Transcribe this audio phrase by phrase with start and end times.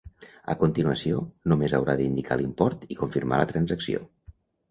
[0.53, 1.19] A continuació,
[1.51, 4.01] només haurà d'indicar l'import i confirmar la transacció.